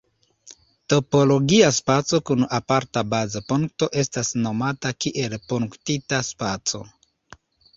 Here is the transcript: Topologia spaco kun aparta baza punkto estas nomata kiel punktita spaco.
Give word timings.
Topologia 0.93 1.67
spaco 1.79 2.19
kun 2.29 2.47
aparta 2.59 3.03
baza 3.11 3.43
punkto 3.51 3.91
estas 4.05 4.33
nomata 4.47 4.95
kiel 5.07 5.37
punktita 5.53 6.23
spaco. 6.33 6.83